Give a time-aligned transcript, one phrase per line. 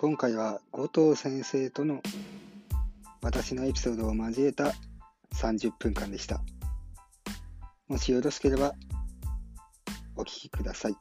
[0.00, 2.00] 今回は後藤先生との
[3.20, 4.72] 私のエピソードを交えた
[5.34, 6.40] 30分間でした。
[7.88, 8.74] もしよろしければ
[10.14, 10.94] お聴きください。